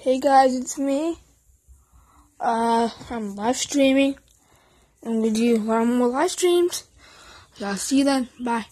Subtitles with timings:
[0.00, 1.18] Hey guys, it's me.
[2.38, 4.16] Uh, I'm live streaming,
[5.02, 6.84] and we do a lot more live streams.
[7.54, 8.28] So I'll see you then.
[8.38, 8.66] Bye.